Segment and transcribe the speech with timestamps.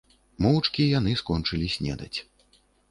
[0.45, 2.15] Моўчкі яны скончылі снедаць.